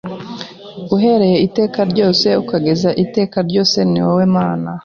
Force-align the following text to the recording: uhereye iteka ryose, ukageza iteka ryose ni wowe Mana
uhereye 0.95 1.37
iteka 1.47 1.79
ryose, 1.91 2.27
ukageza 2.41 2.89
iteka 3.03 3.37
ryose 3.47 3.77
ni 3.89 3.99
wowe 4.05 4.25
Mana 4.37 4.69